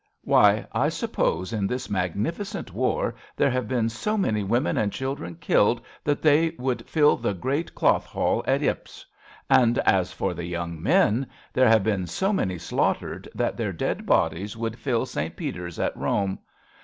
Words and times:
Why, 0.23 0.65
I 0.71 0.89
suppose 0.89 1.53
in 1.53 1.67
this 1.67 1.87
mag 1.87 2.15
nificent 2.15 2.71
war 2.71 3.13
there 3.37 3.51
have 3.51 3.67
been 3.67 3.87
so 3.87 4.17
many 4.17 4.41
women 4.41 4.75
and 4.75 4.91
children 4.91 5.35
killed 5.35 5.79
that 6.03 6.23
they 6.23 6.55
would 6.57 6.89
fill 6.89 7.15
the 7.17 7.35
great 7.35 7.75
Cloth 7.75 8.05
Hall 8.07 8.43
at 8.47 8.63
Ypres; 8.63 9.05
and, 9.47 9.77
as 9.85 10.11
for 10.11 10.33
the 10.33 10.45
young 10.45 10.81
men, 10.81 11.27
there 11.53 11.67
have 11.69 11.83
been 11.83 12.07
so 12.07 12.33
many 12.33 12.57
slaughtered 12.57 13.29
that 13.35 13.57
their 13.57 13.71
dead 13.71 14.07
bodies 14.07 14.57
would 14.57 14.79
fill 14.79 15.05
St. 15.05 15.35
Peter's 15.37 15.77
at 15.77 15.95
Rome. 15.95 16.39